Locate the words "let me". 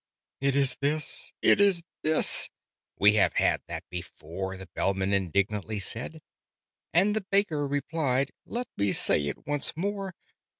8.43-8.93